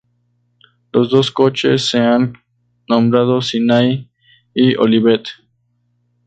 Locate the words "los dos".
0.93-1.29